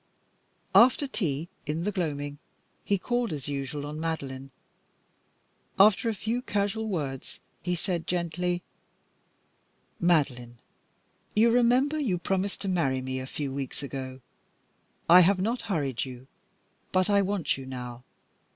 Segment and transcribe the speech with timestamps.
[0.73, 2.39] After tea, in the gloaming,
[2.83, 4.49] he called, as usual, on Madeline.
[5.79, 8.63] After a few casual words, he said, gently
[9.99, 10.57] "Madeline,
[11.35, 14.21] you remember you promised to marry me a few weeks ago.
[15.07, 16.25] I have not hurried you,
[16.91, 18.03] but I want you now.